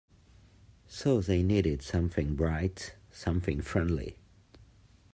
So 0.87 1.21
they 1.21 1.43
needed 1.43 1.83
something 1.83 2.33
bright, 2.33 2.95
something 3.11 3.61
friendly. 3.61 4.17